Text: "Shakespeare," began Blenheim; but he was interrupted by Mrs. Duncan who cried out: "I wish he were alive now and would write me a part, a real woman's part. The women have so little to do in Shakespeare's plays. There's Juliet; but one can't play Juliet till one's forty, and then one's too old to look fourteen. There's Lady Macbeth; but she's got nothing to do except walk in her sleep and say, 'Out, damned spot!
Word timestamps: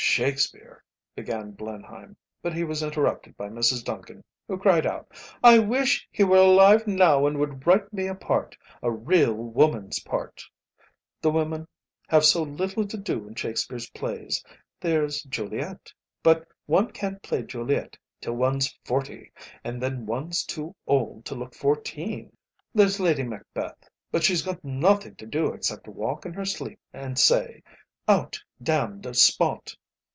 "Shakespeare," 0.00 0.84
began 1.16 1.52
Blenheim; 1.52 2.16
but 2.40 2.52
he 2.54 2.62
was 2.62 2.84
interrupted 2.84 3.36
by 3.36 3.48
Mrs. 3.48 3.82
Duncan 3.84 4.22
who 4.46 4.56
cried 4.56 4.86
out: 4.86 5.10
"I 5.42 5.58
wish 5.58 6.08
he 6.12 6.22
were 6.22 6.36
alive 6.38 6.86
now 6.86 7.26
and 7.26 7.36
would 7.38 7.66
write 7.66 7.92
me 7.92 8.06
a 8.06 8.14
part, 8.14 8.56
a 8.80 8.92
real 8.92 9.34
woman's 9.34 9.98
part. 10.00 10.40
The 11.20 11.30
women 11.32 11.66
have 12.06 12.24
so 12.24 12.42
little 12.44 12.86
to 12.86 12.96
do 12.96 13.26
in 13.26 13.34
Shakespeare's 13.34 13.90
plays. 13.90 14.42
There's 14.80 15.20
Juliet; 15.24 15.92
but 16.22 16.46
one 16.66 16.92
can't 16.92 17.20
play 17.20 17.42
Juliet 17.42 17.96
till 18.20 18.34
one's 18.36 18.72
forty, 18.84 19.32
and 19.64 19.82
then 19.82 20.06
one's 20.06 20.44
too 20.44 20.76
old 20.86 21.24
to 21.24 21.34
look 21.34 21.56
fourteen. 21.56 22.36
There's 22.72 23.00
Lady 23.00 23.24
Macbeth; 23.24 23.88
but 24.12 24.22
she's 24.22 24.42
got 24.42 24.62
nothing 24.64 25.16
to 25.16 25.26
do 25.26 25.52
except 25.52 25.88
walk 25.88 26.24
in 26.24 26.34
her 26.34 26.44
sleep 26.44 26.78
and 26.92 27.18
say, 27.18 27.62
'Out, 28.06 28.40
damned 28.62 29.16
spot! 29.16 29.74